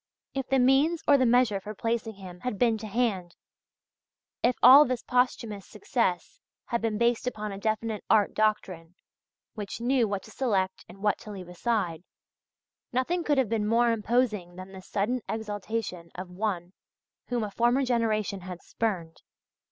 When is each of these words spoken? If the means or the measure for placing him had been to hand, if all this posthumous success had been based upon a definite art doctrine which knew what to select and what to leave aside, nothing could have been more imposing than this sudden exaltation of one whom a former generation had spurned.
If 0.33 0.47
the 0.47 0.57
means 0.57 1.03
or 1.07 1.15
the 1.15 1.27
measure 1.27 1.59
for 1.59 1.75
placing 1.75 2.15
him 2.15 2.39
had 2.39 2.57
been 2.57 2.75
to 2.79 2.87
hand, 2.87 3.35
if 4.41 4.55
all 4.63 4.83
this 4.83 5.03
posthumous 5.03 5.67
success 5.67 6.39
had 6.65 6.81
been 6.81 6.97
based 6.97 7.27
upon 7.27 7.51
a 7.51 7.59
definite 7.59 8.03
art 8.09 8.33
doctrine 8.33 8.95
which 9.53 9.79
knew 9.79 10.07
what 10.07 10.23
to 10.23 10.31
select 10.31 10.85
and 10.89 11.03
what 11.03 11.19
to 11.19 11.29
leave 11.31 11.47
aside, 11.49 12.01
nothing 12.91 13.23
could 13.23 13.37
have 13.37 13.47
been 13.49 13.67
more 13.67 13.91
imposing 13.91 14.55
than 14.55 14.71
this 14.71 14.89
sudden 14.89 15.21
exaltation 15.29 16.09
of 16.15 16.31
one 16.31 16.73
whom 17.27 17.43
a 17.43 17.51
former 17.51 17.85
generation 17.85 18.41
had 18.41 18.63
spurned. 18.63 19.21